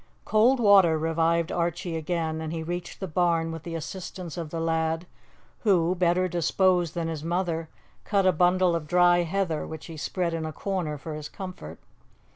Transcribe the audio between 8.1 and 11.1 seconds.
a bundle of dry heather, which he spread in a corner